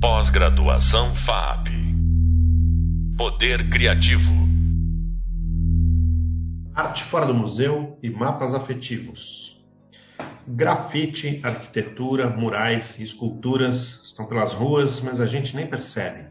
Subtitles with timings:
[0.00, 1.70] Pós-graduação FAP.
[3.16, 4.30] Poder Criativo.
[6.72, 9.60] Arte fora do museu e mapas afetivos.
[10.46, 16.28] Grafite, arquitetura, murais e esculturas estão pelas ruas, mas a gente nem percebe.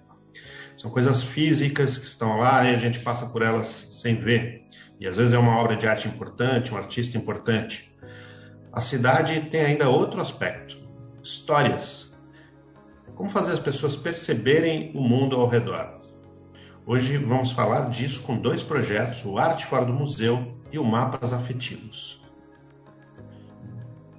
[0.77, 4.63] São coisas físicas que estão lá e a gente passa por elas sem ver.
[4.97, 7.93] E às vezes é uma obra de arte importante, um artista importante.
[8.71, 10.77] A cidade tem ainda outro aspecto:
[11.21, 12.06] histórias.
[13.17, 16.01] Como fazer as pessoas perceberem o mundo ao redor?
[16.85, 21.33] Hoje vamos falar disso com dois projetos, o Arte Fora do Museu e o Mapas
[21.33, 22.21] Afetivos.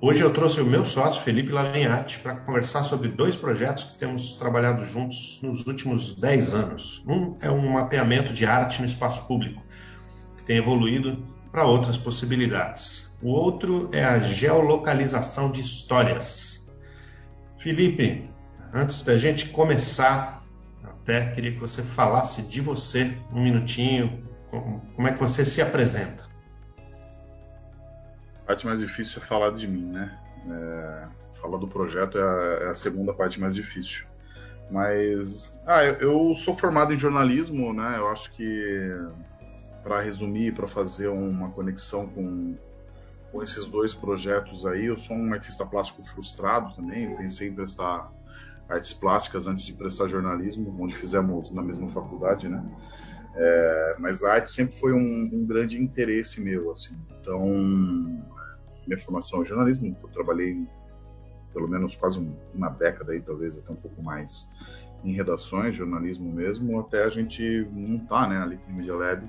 [0.00, 4.32] Hoje eu trouxe o meu sócio, Felipe Lavenhati, para conversar sobre dois projetos que temos
[4.32, 7.04] trabalhado juntos nos últimos 10 anos.
[7.06, 9.62] Um é um mapeamento de arte no espaço público,
[10.36, 13.16] que tem evoluído para outras possibilidades.
[13.22, 16.68] O outro é a geolocalização de histórias.
[17.58, 18.28] Felipe,
[18.72, 20.38] antes da gente começar
[21.08, 24.22] até queria que você falasse de você um minutinho,
[24.94, 26.24] como é que você se apresenta.
[28.42, 30.18] A parte mais difícil é falar de mim, né?
[30.50, 31.08] É,
[31.40, 34.06] falar do projeto é a, é a, segunda parte mais difícil.
[34.70, 35.94] Mas, ah, eu,
[36.30, 37.96] eu sou formado em jornalismo, né?
[37.96, 38.90] Eu acho que,
[39.82, 42.54] para resumir, para fazer uma conexão com,
[43.32, 47.10] com esses dois projetos aí, eu sou um artista plástico frustrado também.
[47.10, 48.10] Eu pensei em prestar
[48.68, 52.62] artes plásticas antes de prestar jornalismo, onde fizemos na mesma faculdade, né?
[53.34, 56.96] É, mas a arte sempre foi um, um, grande interesse meu, assim.
[57.20, 57.46] Então,
[58.86, 60.66] minha formação é jornalismo, eu trabalhei
[61.52, 62.20] pelo menos quase
[62.54, 64.48] uma década aí, talvez até um pouco mais,
[65.04, 69.24] em redações, jornalismo mesmo, até a gente montar, né, a Liquid Media Lab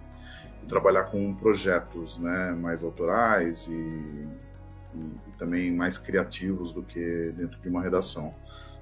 [0.63, 7.31] e trabalhar com projetos, né, mais autorais e, e, e também mais criativos do que
[7.37, 8.33] dentro de uma redação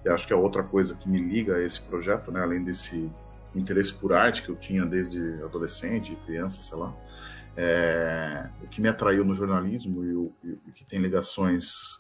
[0.08, 2.42] que acho que é outra coisa que me liga a esse projeto, né?
[2.42, 3.12] além desse
[3.54, 6.96] interesse por arte que eu tinha desde adolescente, criança, sei lá.
[7.58, 12.00] É, o que me atraiu no jornalismo e o, e o, que tem ligações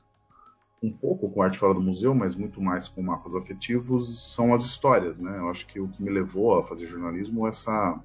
[0.81, 4.63] um pouco com arte fora do museu, mas muito mais com mapas afetivos, são as
[4.63, 5.39] histórias, né?
[5.39, 7.99] Eu acho que o que me levou a fazer jornalismo é essa...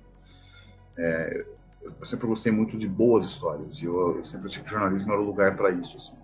[0.96, 1.46] É,
[1.82, 5.12] eu sempre gostei muito de boas histórias e eu, eu sempre achei que o jornalismo
[5.12, 6.16] era o lugar para isso, assim,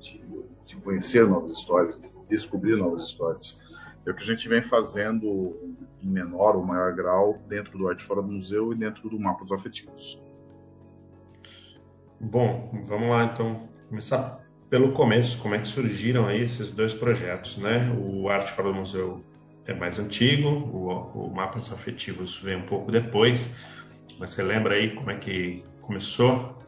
[0.00, 1.98] de, de, de conhecer novas histórias,
[2.32, 3.60] descobrir novas histórias.
[4.04, 5.56] É o que a gente vem fazendo
[6.02, 9.52] em menor ou maior grau dentro do Arte Fora do Museu e dentro do Mapas
[9.52, 10.20] Afetivos.
[12.20, 17.58] Bom, vamos lá então começar pelo começo, como é que surgiram aí esses dois projetos,
[17.58, 17.90] né?
[17.90, 19.22] O Arte Fora do Museu
[19.66, 23.50] é mais antigo, o, o Mapas Afetivos vem um pouco depois,
[24.18, 26.58] mas você lembra aí como é que começou?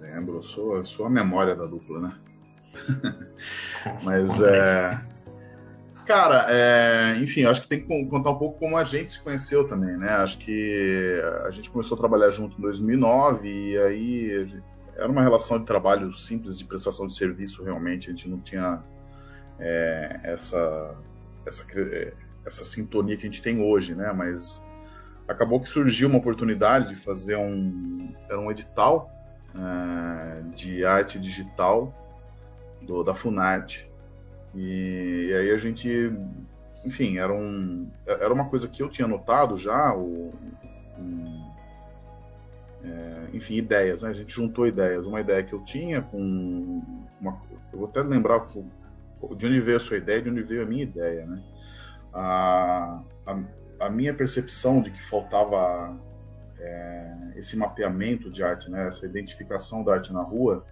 [0.00, 2.14] Lembro, sou, sou a memória da dupla, né?
[4.02, 4.88] Mas é.
[6.08, 9.68] Cara, é, enfim, acho que tem que contar um pouco como a gente se conheceu
[9.68, 10.08] também, né?
[10.08, 14.64] Acho que a gente começou a trabalhar junto em 2009 e aí
[14.96, 18.08] era uma relação de trabalho simples de prestação de serviço realmente.
[18.08, 18.82] A gente não tinha
[19.58, 20.96] é, essa,
[21.44, 21.66] essa,
[22.46, 24.10] essa sintonia que a gente tem hoje, né?
[24.10, 24.64] Mas
[25.28, 29.10] acabou que surgiu uma oportunidade de fazer um, era um edital
[29.54, 32.07] é, de arte digital
[32.88, 33.88] do, da Funarte.
[34.54, 35.88] E, e, aí a gente,
[36.84, 40.32] enfim, era, um, era uma coisa que eu tinha notado já, o,
[40.98, 41.48] um,
[42.82, 44.10] é, enfim, ideias, né?
[44.10, 45.04] A gente juntou ideias.
[45.06, 46.82] Uma ideia que eu tinha com
[47.20, 47.40] uma,
[47.72, 50.82] eu vou até lembrar de onde veio a sua ideia, de onde veio a minha
[50.82, 51.42] ideia, né?
[52.12, 53.38] A, a,
[53.80, 55.94] a minha percepção de que faltava
[56.58, 58.88] é, esse mapeamento de arte, né?
[58.88, 60.64] Essa identificação da arte na rua,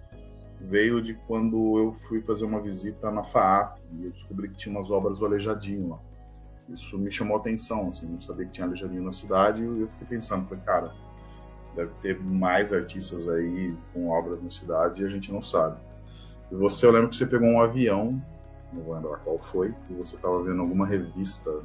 [0.61, 4.77] veio de quando eu fui fazer uma visita na FAAP e eu descobri que tinha
[4.77, 5.99] umas obras do Aleijadinho lá.
[6.69, 9.87] Isso me chamou a atenção, assim, não sabia que tinha Aleijadinho na cidade e eu
[9.87, 10.93] fiquei pensando, falei, cara,
[11.77, 15.79] deve ter mais artistas aí com obras na cidade e a gente não sabe.
[16.51, 18.21] E você, eu lembro que você pegou um avião,
[18.73, 21.63] não vou lembrar qual foi, e você estava vendo alguma revista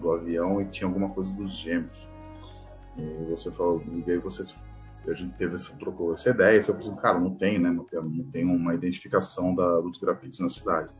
[0.00, 2.08] do avião e tinha alguma coisa dos gêmeos.
[2.96, 4.44] E você falou, e aí você
[5.10, 7.70] a gente teve essa, trocou essa ideia, você pensou, cara, não tem, né?
[7.70, 7.84] Não
[8.30, 10.90] tem uma identificação da, dos grafites na cidade.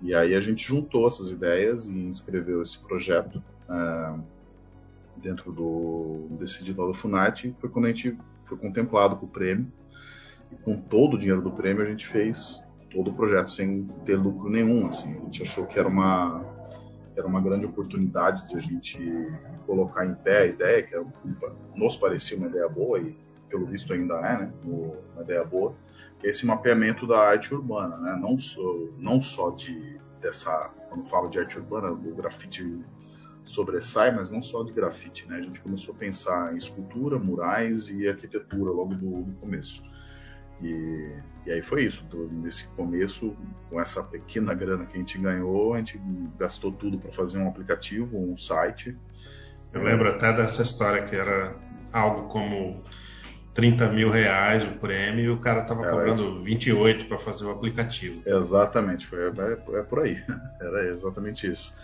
[0.00, 4.14] E aí a gente juntou essas ideias e inscreveu esse projeto é,
[5.16, 9.72] dentro do desse da Funarte e foi quando a gente foi contemplado com o prêmio.
[10.50, 14.16] E com todo o dinheiro do prêmio a gente fez todo o projeto sem ter
[14.16, 15.12] lucro nenhum, assim.
[15.16, 16.44] A gente achou que era uma
[17.16, 18.98] era uma grande oportunidade de a gente
[19.66, 20.96] colocar em pé a ideia, que
[21.74, 23.16] nos parecia uma ideia boa e
[23.48, 25.74] pelo visto ainda é, né, uma ideia boa,
[26.22, 28.62] é esse mapeamento da arte urbana, né, não só,
[28.96, 32.80] não só de dessa, quando falo de arte urbana, o grafite
[33.44, 35.36] sobressai, mas não só de grafite, né?
[35.36, 39.82] A gente começou a pensar em escultura, murais e arquitetura logo do, do começo.
[40.62, 41.16] E,
[41.46, 42.04] e, aí foi isso.
[42.30, 43.36] Nesse começo,
[43.68, 46.00] com essa pequena grana que a gente ganhou, a gente
[46.38, 48.96] gastou tudo para fazer um aplicativo, um site.
[49.72, 51.56] Eu lembro até dessa história que era
[51.92, 52.82] algo como
[53.54, 56.42] 30 mil reais o prêmio e o cara estava cobrando isso.
[56.42, 58.22] 28 para fazer o aplicativo.
[58.24, 60.22] Exatamente, foi, é, é por aí.
[60.60, 61.74] Era exatamente isso.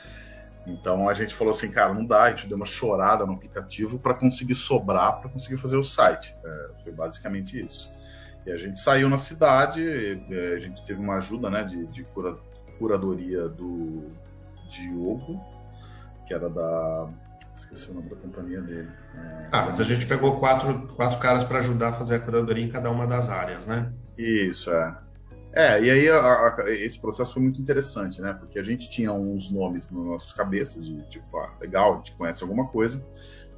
[0.66, 3.98] Então a gente falou assim, cara, não dá, a gente deu uma chorada no aplicativo
[3.98, 6.34] para conseguir sobrar, para conseguir fazer o site.
[6.44, 7.90] É, foi basicamente isso.
[8.48, 12.02] E a gente saiu na cidade, é, a gente teve uma ajuda né, de, de
[12.02, 12.38] cura,
[12.78, 14.10] curadoria do
[14.66, 15.38] Diogo,
[16.26, 17.10] que era da.
[17.54, 18.88] Esqueci o nome da companhia dele.
[19.14, 22.64] É, ah, mas a gente pegou quatro, quatro caras para ajudar a fazer a curadoria
[22.64, 23.92] em cada uma das áreas, né?
[24.16, 24.96] Isso, é.
[25.52, 28.32] É, e aí a, a, esse processo foi muito interessante, né?
[28.32, 32.12] Porque a gente tinha uns nomes nas nossas cabeças de tipo, ah, legal, a gente
[32.12, 33.04] conhece alguma coisa.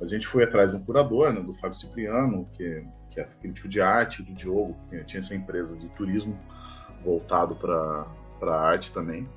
[0.00, 2.82] A gente foi atrás de um curador, né, do Fábio Cipriano, que,
[3.24, 6.38] que é crítico de arte, do Diogo, que tinha essa empresa de turismo
[7.02, 8.06] voltado para
[8.42, 9.28] a arte também.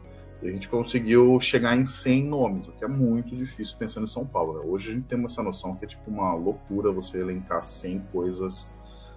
[0.41, 4.07] E a gente conseguiu chegar em 100 nomes, o que é muito difícil pensando em
[4.07, 4.59] São Paulo.
[4.59, 4.65] Né?
[4.65, 8.71] Hoje a gente tem essa noção que é tipo uma loucura você elencar 100 coisas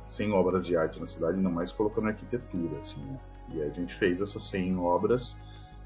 [0.06, 3.18] 100 obras de arte na cidade, ainda mais colocando arquitetura, assim, né?
[3.52, 5.36] E a gente fez essas 100 obras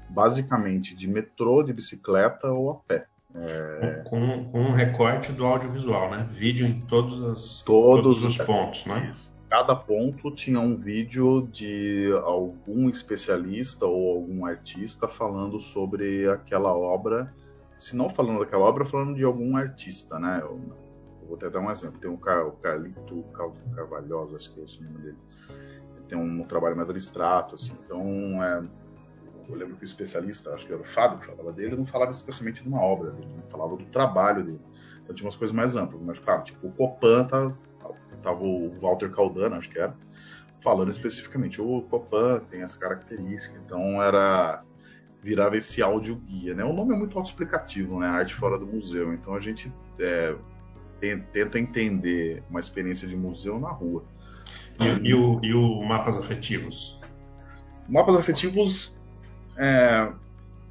[0.09, 3.07] basicamente de metrô, de bicicleta ou a pé.
[3.35, 4.03] É...
[4.07, 6.27] Com, com, um recorte do audiovisual, né?
[6.29, 9.15] Vídeo em todos, as, todos, todos os pontos, né?
[9.49, 17.33] Cada ponto tinha um vídeo de algum especialista ou algum artista falando sobre aquela obra.
[17.77, 20.39] Se não falando daquela obra, falando de algum artista, né?
[20.41, 20.61] Eu,
[21.27, 21.99] vou até dar um exemplo.
[21.99, 23.25] Tem um, o Carlito
[23.75, 25.17] Carvalhosa, acho que é o nome dele.
[25.49, 27.75] Ele tem um, um trabalho mais abstrato, assim.
[27.85, 28.63] Então, é,
[29.49, 32.11] eu lembro que o especialista, acho que era o Fábio que falava dele, não falava
[32.11, 34.61] especialmente de uma obra dele, ele falava do trabalho dele.
[35.03, 36.01] Então tinha umas coisas mais amplas.
[36.01, 37.51] Mas, claro, tipo, o Copan tá,
[38.21, 39.95] tava o Walter Caldana, acho que era,
[40.61, 43.59] falando especificamente, o Copan tem essa característica.
[43.65, 44.63] Então era
[45.23, 46.63] virava esse áudio guia, né?
[46.63, 48.07] O nome é muito autoexplicativo, né?
[48.07, 49.13] Arte fora do museu.
[49.13, 50.35] Então a gente é,
[51.31, 54.03] tenta entender uma experiência de museu na rua.
[54.79, 56.99] E, e, o, e o mapas afetivos?
[57.87, 58.97] Mapas afetivos
[59.61, 60.11] é,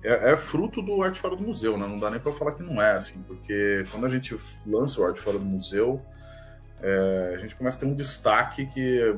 [0.02, 1.86] é, é, fruto do Arte Fora do Museu, né?
[1.86, 5.06] Não dá nem para falar que não é, assim, porque quando a gente lança o
[5.06, 6.00] Arte Fora do Museu,
[6.82, 9.14] é, a gente começa a ter um destaque que,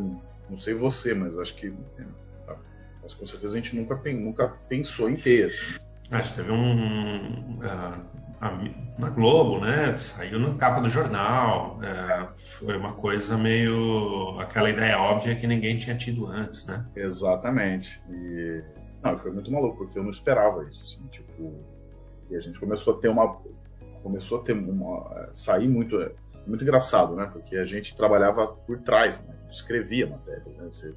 [0.51, 1.73] não sei você, mas acho que
[3.03, 5.47] mas com certeza a gente nunca, nunca pensou em ter.
[5.47, 5.79] Assim.
[6.11, 7.59] A gente teve um.
[7.59, 8.23] Uh,
[8.99, 9.97] na Globo, né?
[9.97, 11.81] Saiu na capa do jornal.
[12.59, 14.39] Foi uma coisa meio.
[14.39, 16.85] aquela ideia óbvia que ninguém tinha tido antes, né?
[16.95, 18.01] Exatamente.
[18.09, 18.63] E.
[19.02, 20.82] Não, foi muito maluco, porque eu não esperava isso.
[20.82, 21.54] Assim, tipo,
[22.31, 23.37] e a gente começou a ter uma.
[24.02, 25.31] Começou a ter uma.
[25.32, 25.96] sair muito.
[26.46, 27.31] Muito engraçado, né?
[27.32, 29.32] Porque a gente trabalhava por trás, né?
[29.49, 30.69] escrevia matérias, né?
[30.72, 30.93] Você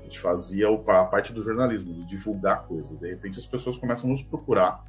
[0.00, 2.98] a gente fazia a parte do jornalismo, de divulgar coisas.
[2.98, 4.84] De repente as pessoas começam a nos procurar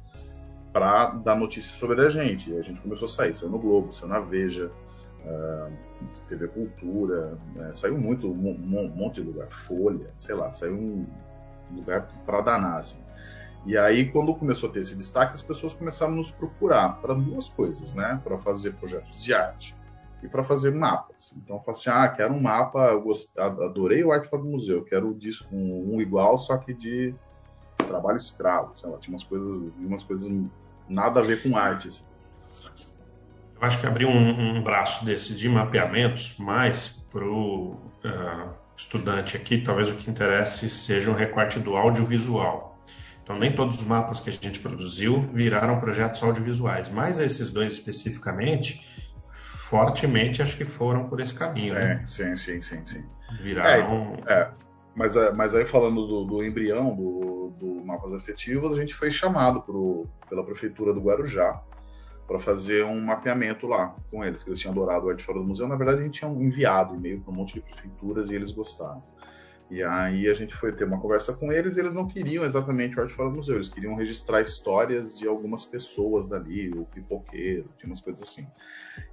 [0.72, 2.50] para dar notícias sobre a gente.
[2.50, 4.70] E a gente começou a sair, saiu no Globo, saiu na Veja,
[5.24, 5.72] uh,
[6.28, 7.72] TV Cultura, né?
[7.72, 11.06] saiu muito, um, um, monte de lugar, Folha, sei lá, saiu um
[11.74, 12.98] lugar para danar, assim.
[13.64, 17.14] E aí, quando começou a ter esse destaque, as pessoas começaram a nos procurar para
[17.14, 18.20] duas coisas, né?
[18.24, 19.74] Para fazer projetos de arte
[20.22, 21.34] e para fazer mapas.
[21.36, 25.08] Então eu falei assim, ah, quero um mapa, eu adorei o Arte do Museu, quero
[25.08, 27.14] um disco um, um, igual, só que de
[27.76, 30.30] trabalho escravo, sei lá, tinha umas coisas, umas coisas
[30.88, 31.88] nada a ver com arte.
[31.88, 32.04] Assim.
[33.56, 37.72] Eu acho que abrir um, um, braço desse de mapeamentos mais para o
[38.04, 42.78] uh, estudante aqui, talvez o que interesse seja um recorte do audiovisual.
[43.22, 47.74] Então, nem todos os mapas que a gente produziu viraram projetos audiovisuais, mas esses dois
[47.74, 48.84] especificamente,
[49.32, 51.74] fortemente acho que foram por esse caminho.
[51.74, 52.02] Sim, né?
[52.06, 53.04] sim, sim, sim, sim.
[53.40, 54.16] Viraram.
[54.26, 54.50] É, é.
[54.94, 59.10] Mas, é, mas aí falando do, do embrião, do, do, mapas afetivos, a gente foi
[59.10, 61.62] chamado pro, pela prefeitura do Guarujá
[62.32, 65.44] para fazer um mapeamento lá com eles, que eles tinham adorado o Arte Fora do
[65.44, 65.68] Museu.
[65.68, 69.02] Na verdade, a gente tinha enviado e-mail para um monte de prefeituras e eles gostaram.
[69.70, 72.98] E aí a gente foi ter uma conversa com eles e eles não queriam exatamente
[72.98, 77.68] o Arte Fora do Museu, eles queriam registrar histórias de algumas pessoas dali, o pipoqueiro,
[77.76, 78.46] tinha umas coisas assim.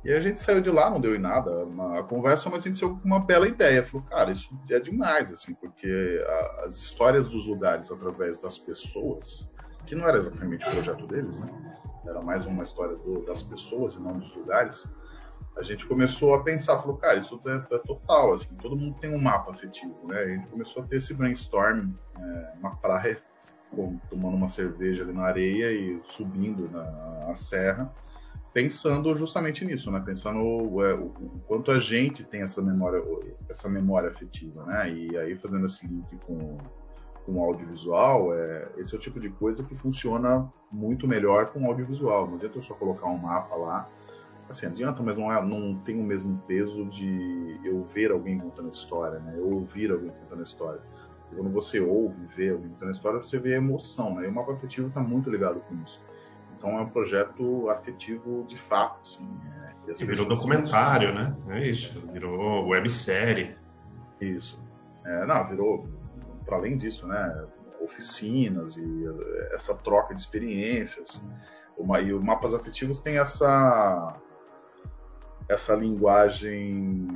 [0.03, 2.79] E a gente saiu de lá, não deu em nada uma conversa, mas a gente
[2.79, 3.83] saiu com uma bela ideia.
[3.83, 9.53] Falou, cara, isso é demais, assim, porque a, as histórias dos lugares através das pessoas,
[9.85, 11.68] que não era exatamente o projeto deles, né?
[12.09, 14.91] Era mais uma história do, das pessoas e não dos lugares.
[15.55, 19.13] A gente começou a pensar, falou, cara, isso é, é, total, assim, todo mundo tem
[19.13, 20.19] um mapa afetivo, né?
[20.19, 23.21] A gente começou a ter esse brainstorm é, na praia
[24.09, 27.93] tomando uma cerveja ali na areia e subindo na serra,
[28.51, 30.01] pensando justamente nisso, né?
[30.03, 31.09] Pensando o, é, o,
[31.47, 33.03] quanto a gente tem essa memória,
[33.47, 34.91] essa memória afetiva, né?
[34.91, 36.57] E aí fazendo esse link com,
[37.29, 41.67] com audiovisual, é, esse é o tipo de coisa que funciona muito melhor com o
[41.67, 42.27] audiovisual.
[42.27, 43.87] Não adianta eu só colocar um mapa lá,
[44.49, 48.67] assim, adianta, mas não, é, não tem o mesmo peso de eu ver alguém contando
[48.67, 49.35] a história, né?
[49.37, 50.81] Eu ouvir alguém contando a história.
[51.33, 54.25] Quando você ouve, vê alguém contando a história, você vê a emoção, né?
[54.25, 56.01] E o mapa afetivo está muito ligado com isso.
[56.57, 58.99] Então é um projeto afetivo de fato.
[59.01, 59.29] Assim,
[59.87, 61.35] é, e virou documentário, né?
[61.49, 63.55] É isso, virou websérie.
[64.19, 64.61] Isso.
[65.05, 65.87] É, não, virou,
[66.45, 67.47] para além disso, né?
[67.81, 69.05] Oficinas e
[69.51, 71.21] essa troca de experiências.
[71.77, 74.15] Uma, e o Mapas Afetivos tem essa,
[75.47, 77.07] essa linguagem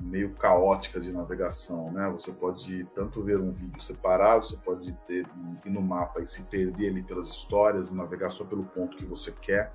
[0.00, 2.08] meio caótica de navegação, né?
[2.10, 5.26] Você pode tanto ver um vídeo separado, você pode ter
[5.64, 9.32] ir no mapa e se perder ali pelas histórias, navegar só pelo ponto que você
[9.32, 9.72] quer,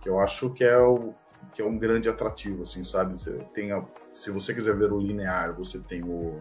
[0.00, 1.14] que eu acho que é o
[1.52, 3.12] que é um grande atrativo, assim, sabe?
[3.12, 6.40] Você tem a, se você quiser ver o linear, você tem o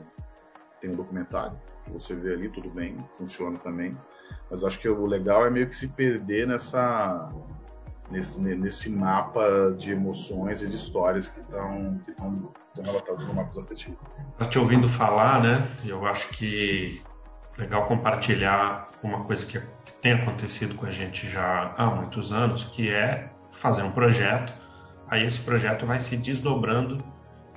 [0.79, 3.97] tem o documentário, que você vê ali tudo bem, funciona também.
[4.49, 7.31] Mas acho que o legal é meio que se perder nessa
[8.09, 11.99] nesse, nesse mapa de emoções e de histórias que estão
[12.73, 13.97] que relatadas no mapa afetivo.
[14.37, 15.55] Tá te ouvindo falar, né?
[15.85, 17.01] Eu acho que
[17.57, 22.65] legal compartilhar uma coisa que, que tem acontecido com a gente já há muitos anos,
[22.65, 24.53] que é fazer um projeto.
[25.07, 27.03] Aí esse projeto vai se desdobrando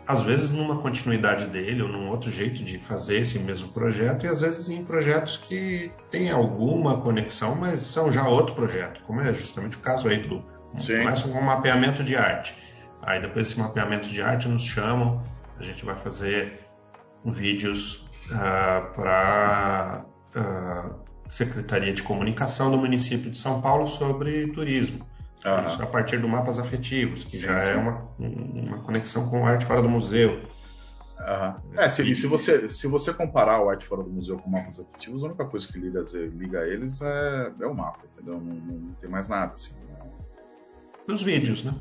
[0.09, 4.27] às vezes numa continuidade dele ou num outro jeito de fazer esse mesmo projeto e
[4.27, 9.31] às vezes em projetos que têm alguma conexão, mas são já outro projeto, como é
[9.35, 10.43] justamente o caso aí do
[10.79, 11.01] Sim.
[11.01, 12.57] começa com um mapeamento de arte.
[13.03, 15.23] Aí depois desse mapeamento de arte nos chamam,
[15.59, 16.59] a gente vai fazer
[17.23, 20.95] vídeos uh, ah, para a uh,
[21.29, 25.07] Secretaria de Comunicação do município de São Paulo sobre turismo.
[25.45, 25.65] Uhum.
[25.65, 27.71] Isso a partir do mapas afetivos, que sim, já é sim.
[27.71, 30.41] é uma, uma conexão com a arte fora do museu.
[31.19, 31.79] Uhum.
[31.79, 34.81] É, se, e, se, você, se você comparar o arte fora do museu com mapas
[34.81, 36.03] afetivos, a única coisa que liga,
[36.35, 38.41] liga eles é, é o mapa, entendeu?
[38.41, 39.55] Não, não, tem mais nada.
[39.55, 39.77] Assim,
[41.09, 41.75] Os vídeos, né?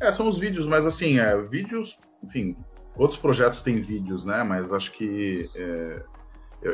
[0.00, 2.56] É, são os vídeos, mas assim, é, vídeos, enfim,
[2.96, 4.42] outros projetos têm vídeos, né?
[4.42, 6.02] Mas acho que é,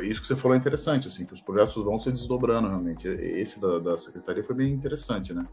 [0.02, 3.08] isso que você falou é interessante, assim, que os projetos vão se desdobrando realmente.
[3.08, 5.46] Esse da, da secretaria foi bem interessante, né?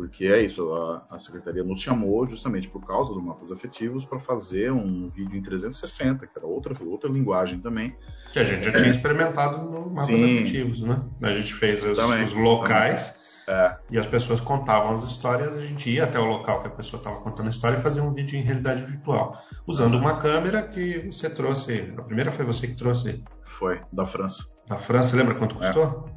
[0.00, 4.18] Porque é isso, a, a, secretaria nos chamou justamente por causa do mapas afetivos para
[4.18, 7.94] fazer um vídeo em 360, que era outra, outra linguagem também.
[8.32, 8.76] Que a gente já é.
[8.76, 10.36] tinha experimentado no mapas Sim.
[10.36, 11.02] afetivos, né?
[11.22, 13.14] A gente fez os, os locais
[13.46, 13.76] é.
[13.90, 16.98] e as pessoas contavam as histórias, a gente ia até o local que a pessoa
[16.98, 21.10] estava contando a história e fazia um vídeo em realidade virtual, usando uma câmera que
[21.12, 21.92] você trouxe.
[21.98, 23.22] A primeira foi você que trouxe?
[23.44, 24.46] Foi, da França.
[24.66, 26.08] Da França, lembra quanto custou?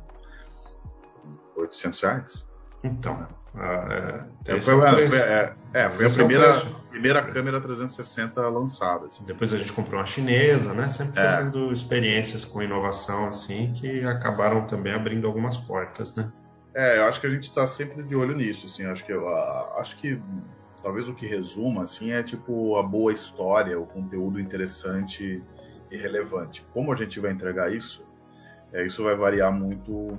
[1.58, 1.60] É.
[1.60, 2.50] 800 reais.
[2.82, 6.54] Então, ah, é, foi, é, é, é, foi a primeira,
[6.90, 9.08] primeira câmera 360 lançada.
[9.08, 9.24] Assim.
[9.26, 10.86] Depois a gente comprou uma chinesa, né?
[10.90, 11.24] Sempre é.
[11.24, 16.32] fazendo experiências com inovação assim que acabaram também abrindo algumas portas, né?
[16.74, 18.86] É, eu acho que a gente está sempre de olho nisso, assim.
[18.86, 19.28] Acho que eu,
[19.78, 20.20] acho que
[20.82, 25.44] talvez o que resuma assim é tipo a boa história, o conteúdo interessante
[25.92, 26.66] e relevante.
[26.74, 28.04] Como a gente vai entregar isso?
[28.74, 30.18] É, isso vai variar muito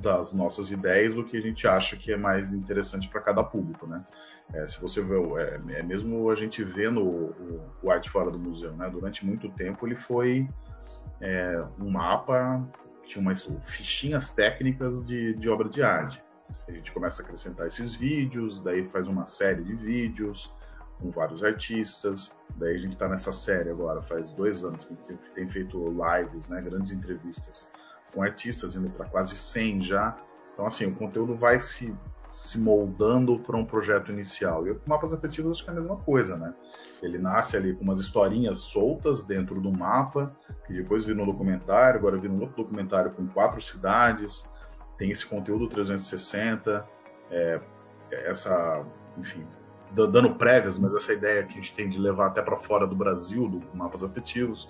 [0.00, 3.86] das nossas ideias do que a gente acha que é mais interessante para cada público,
[3.86, 4.04] né?
[4.54, 8.38] É, se você vê, é, é, mesmo a gente vendo o, o, Arte Fora do
[8.38, 8.88] Museu, né?
[8.88, 10.48] Durante muito tempo ele foi
[11.20, 12.64] é, um mapa,
[13.04, 16.22] tinha umas fichinhas técnicas de, de obra de arte.
[16.66, 20.54] A gente começa a acrescentar esses vídeos, daí faz uma série de vídeos
[20.98, 22.34] com vários artistas.
[22.56, 26.62] Daí a gente está nessa série agora, faz dois anos que tem feito lives, né?
[26.62, 27.68] Grandes entrevistas
[28.12, 30.16] com artistas indo para quase 100 já.
[30.52, 31.94] Então, assim, o conteúdo vai se,
[32.32, 34.66] se moldando para um projeto inicial.
[34.66, 36.54] E o Mapas Afetivos acho que é a mesma coisa, né?
[37.02, 40.34] Ele nasce ali com umas historinhas soltas dentro do mapa,
[40.66, 44.44] que depois vira um documentário, agora vira um outro documentário com quatro cidades,
[44.96, 46.84] tem esse conteúdo 360,
[47.30, 47.60] é,
[48.10, 48.84] essa,
[49.16, 49.46] enfim,
[49.92, 52.96] dando prévias, mas essa ideia que a gente tem de levar até para fora do
[52.96, 54.68] Brasil, do Mapas Afetivos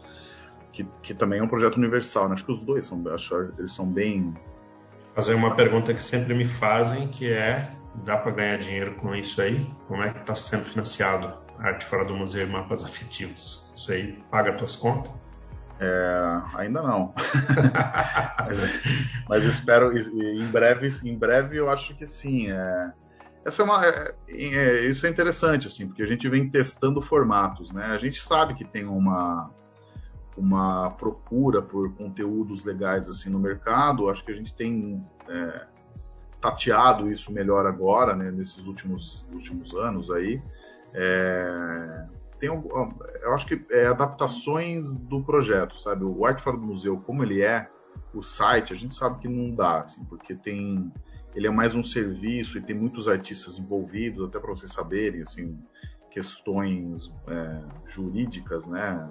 [0.72, 2.28] que, que também é um projeto universal.
[2.28, 2.34] Né?
[2.34, 4.34] Acho que os dois são, acho, eles são bem.
[5.14, 7.70] Fazer uma pergunta que sempre me fazem, que é:
[8.04, 9.64] dá para ganhar dinheiro com isso aí?
[9.86, 13.68] Como é que está sendo financiado a arte fora do museu e mapas afetivos?
[13.74, 15.12] Isso aí paga tuas contas?
[15.80, 17.14] É, ainda não.
[18.44, 18.82] mas,
[19.28, 22.50] mas, espero em breve, em breve eu acho que sim.
[22.50, 22.92] É,
[23.44, 27.70] essa é uma, é, é, isso é interessante assim, porque a gente vem testando formatos,
[27.70, 27.86] né?
[27.86, 29.50] A gente sabe que tem uma
[30.38, 34.08] uma procura por conteúdos legais assim no mercado.
[34.08, 35.66] Acho que a gente tem é,
[36.40, 40.40] tateado isso melhor agora, né, nesses últimos, últimos anos aí.
[40.94, 42.06] É,
[42.38, 46.04] tem, eu acho que é adaptações do projeto, sabe?
[46.04, 47.68] O Arte Fora do Museu, como ele é,
[48.14, 50.90] o site, a gente sabe que não dá, assim, porque tem
[51.34, 55.56] ele é mais um serviço e tem muitos artistas envolvidos, até para vocês saberem, assim,
[56.10, 59.08] questões é, jurídicas, né?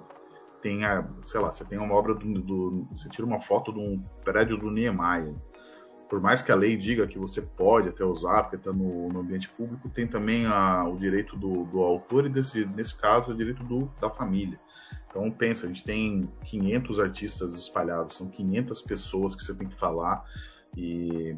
[0.60, 3.78] Tem, a, sei lá, você tem uma obra do, do, você tira uma foto de
[3.78, 5.34] um prédio do Niemeyer,
[6.08, 9.20] por mais que a lei diga que você pode até usar, porque está no, no,
[9.20, 13.36] ambiente público, tem também a, o direito do, do, autor e, desse, nesse caso, o
[13.36, 14.58] direito do, da família.
[15.10, 19.78] Então, pensa, a gente tem 500 artistas espalhados, são 500 pessoas que você tem que
[19.78, 20.24] falar,
[20.76, 21.36] e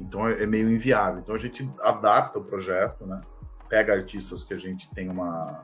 [0.00, 1.20] então é, é meio inviável.
[1.20, 3.20] Então, a gente adapta o projeto, né?
[3.68, 5.62] pega artistas que a gente tem uma,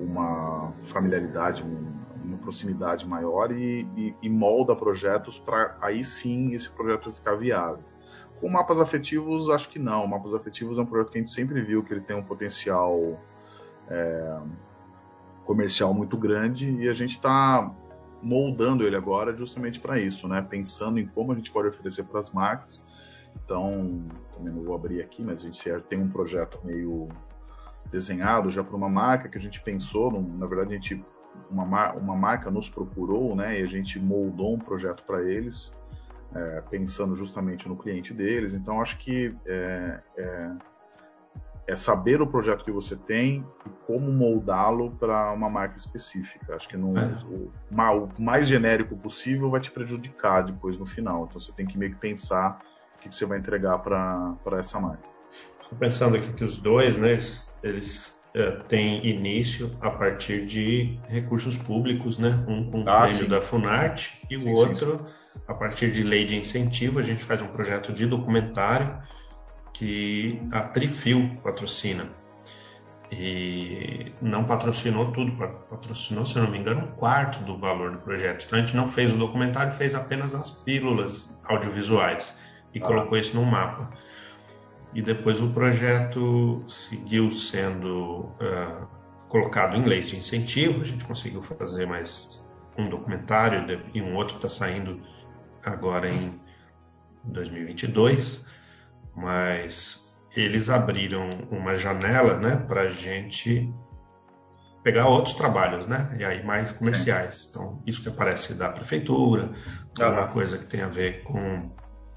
[0.00, 1.64] uma familiaridade,
[2.24, 7.82] uma proximidade maior e, e, e molda projetos para aí sim esse projeto ficar viável.
[8.40, 10.06] Com mapas afetivos, acho que não.
[10.06, 13.20] Mapas afetivos é um projeto que a gente sempre viu que ele tem um potencial
[13.88, 14.38] é,
[15.44, 17.74] comercial muito grande e a gente está
[18.22, 20.42] moldando ele agora justamente para isso, né?
[20.42, 22.84] Pensando em como a gente pode oferecer para as marcas.
[23.44, 24.04] Então,
[24.36, 27.08] também não vou abrir aqui, mas a gente tem um projeto meio
[27.90, 31.04] desenhado já para uma marca que a gente pensou, na verdade a gente
[31.50, 35.74] uma, uma marca nos procurou, né, e a gente moldou um projeto para eles,
[36.34, 38.54] é, pensando justamente no cliente deles.
[38.54, 40.50] Então acho que é, é,
[41.68, 46.54] é, saber o projeto que você tem e como moldá-lo para uma marca específica.
[46.54, 47.16] Acho que no, é.
[47.24, 51.26] o, o, mais genérico possível vai te prejudicar depois no final.
[51.26, 52.60] Então você tem que meio que pensar
[52.96, 55.17] o que, que você vai entregar para essa marca.
[55.62, 60.98] Estou pensando aqui que os dois, né, eles, eles é, têm início a partir de
[61.08, 62.44] recursos públicos, né?
[62.46, 65.40] Um com o ah, prêmio da Funarte e sim, o outro sim.
[65.48, 66.98] a partir de lei de incentivo.
[66.98, 68.96] A gente faz um projeto de documentário
[69.72, 72.08] que a Trifil patrocina.
[73.10, 75.32] E não patrocinou tudo,
[75.70, 78.44] patrocinou, se não me engano, um quarto do valor do projeto.
[78.44, 82.36] Então a gente não fez o documentário, fez apenas as pílulas audiovisuais
[82.74, 82.82] e ah.
[82.82, 83.90] colocou isso no mapa
[84.94, 88.86] e depois o projeto seguiu sendo uh,
[89.28, 90.80] colocado em leis de incentivo.
[90.80, 92.44] A gente conseguiu fazer mais
[92.76, 95.00] um documentário e um outro está saindo
[95.64, 96.40] agora em
[97.24, 98.44] 2022,
[99.14, 103.72] mas eles abriram uma janela, né, para a gente
[104.82, 107.48] pegar outros trabalhos, né, e aí mais comerciais.
[107.50, 109.50] Então isso que aparece da prefeitura,
[110.00, 111.70] alguma coisa que tem a ver com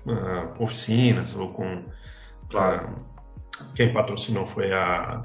[0.05, 1.83] uh, oficinas ou com
[2.51, 3.05] Claro.
[3.75, 5.23] Quem patrocinou foi a.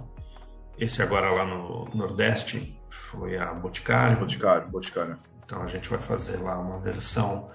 [0.79, 4.19] Esse agora lá no Nordeste foi a Boticário.
[4.19, 5.19] Boticário, Boticário.
[5.45, 7.51] Então a gente vai fazer lá uma versão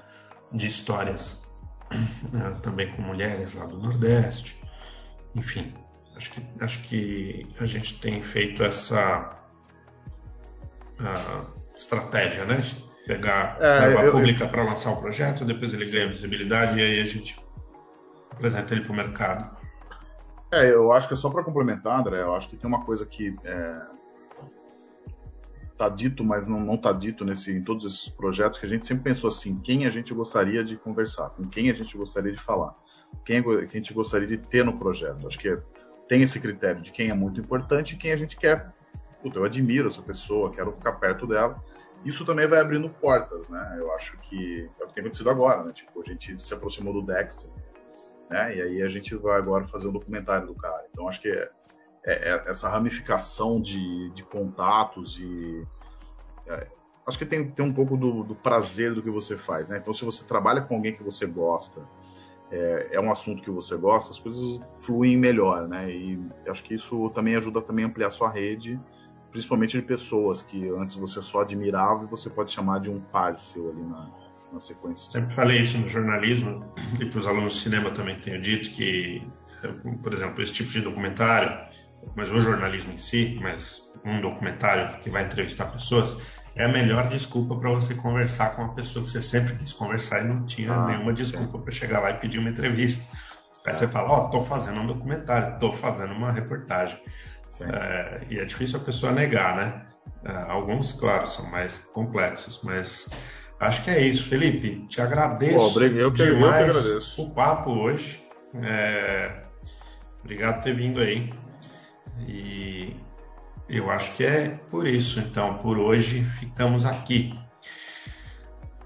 [0.52, 1.44] de histórias
[2.32, 4.60] né, também com mulheres lá do Nordeste.
[5.36, 5.74] Enfim,
[6.16, 9.38] acho que, acho que a gente tem feito essa
[11.76, 12.58] estratégia, né?
[12.58, 17.02] De pegar é, a pública para lançar o projeto, depois ele ganha visibilidade e aí
[17.02, 17.40] a gente
[18.30, 19.61] apresenta ele para o mercado.
[20.52, 23.06] É, eu acho que é só para complementar, André, eu acho que tem uma coisa
[23.06, 23.82] que é,
[25.78, 28.86] tá dito, mas não, não tá dito nesse, em todos esses projetos, que a gente
[28.86, 32.40] sempre pensou assim, quem a gente gostaria de conversar, com quem a gente gostaria de
[32.40, 32.76] falar,
[33.26, 35.26] quem a gente gostaria de ter no projeto.
[35.26, 35.58] Acho que
[36.08, 38.74] tem esse critério de quem é muito importante e quem a gente quer.
[39.22, 41.64] Puta, eu admiro essa pessoa, quero ficar perto dela.
[42.04, 43.76] Isso também vai abrindo portas, né?
[43.78, 45.72] Eu acho que é o que tem acontecido agora, né?
[45.72, 47.50] Tipo, a gente se aproximou do Dexter,
[48.32, 48.56] né?
[48.56, 50.88] E aí a gente vai agora fazer o um documentário do cara.
[50.90, 51.52] Então acho que é,
[52.06, 55.68] é, é essa ramificação de, de contatos e
[56.48, 56.72] é,
[57.06, 59.78] acho que tem, tem um pouco do, do, prazer do que você faz, né?
[59.78, 61.86] Então se você trabalha com alguém que você gosta,
[62.50, 65.92] é, é, um assunto que você gosta, as coisas fluem melhor, né?
[65.92, 66.18] E
[66.48, 68.80] acho que isso também ajuda também a ampliar sua rede,
[69.30, 73.36] principalmente de pessoas que antes você só admirava e você pode chamar de um par
[73.36, 74.10] seu ali na,
[74.52, 75.10] na sequência.
[75.10, 79.26] Sempre falei isso no jornalismo e para os alunos de cinema também tenho dito que,
[80.02, 81.58] por exemplo, esse tipo de documentário,
[82.16, 86.18] mas o jornalismo em si, mas um documentário que vai entrevistar pessoas,
[86.56, 90.22] é a melhor desculpa para você conversar com uma pessoa que você sempre quis conversar
[90.22, 93.06] e não tinha ah, nenhuma desculpa para chegar lá e pedir uma entrevista.
[93.66, 93.74] Aí é.
[93.74, 97.00] você fala, ó, oh, tô fazendo um documentário, tô fazendo uma reportagem.
[97.62, 99.86] É, e é difícil a pessoa negar, né?
[100.24, 103.10] É, alguns, claro, são mais complexos, mas
[103.62, 104.88] Acho que é isso, Felipe.
[104.88, 107.22] Te agradeço Pô, eu que, demais eu que agradeço.
[107.22, 108.20] o papo hoje.
[108.56, 109.44] É...
[110.24, 111.32] Obrigado por ter vindo aí.
[112.28, 112.96] E
[113.70, 115.20] eu acho que é por isso.
[115.20, 117.38] Então, por hoje, ficamos aqui.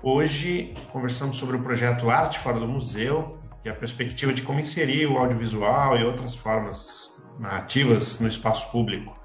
[0.04, 5.06] Hoje conversamos sobre o projeto Arte Fora do Museu e a perspectiva de como inserir
[5.08, 9.18] o audiovisual e outras formas narrativas no espaço público.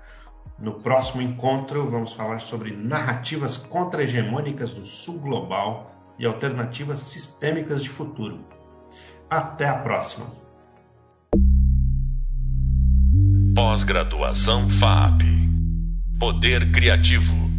[0.60, 7.88] No próximo encontro, vamos falar sobre narrativas contra-hegemônicas do Sul Global e alternativas sistêmicas de
[7.88, 8.44] futuro.
[9.28, 10.26] Até a próxima!
[13.54, 15.22] Pós-graduação FAP
[16.18, 17.49] Poder Criativo